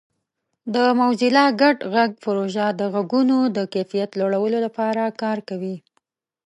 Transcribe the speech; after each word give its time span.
د 0.73 0.75
موزیلا 0.99 1.45
ګډ 1.61 1.77
غږ 1.93 2.11
پروژه 2.23 2.67
د 2.79 2.81
غږونو 2.93 3.37
د 3.55 3.57
کیفیت 3.73 4.09
لوړولو 4.19 4.57
لپاره 4.65 5.03
کار 5.21 5.37
کوي. 5.49 5.75